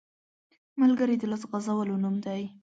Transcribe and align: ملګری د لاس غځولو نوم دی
ملګری 0.81 1.15
د 1.19 1.23
لاس 1.31 1.43
غځولو 1.49 2.01
نوم 2.03 2.15
دی 2.25 2.43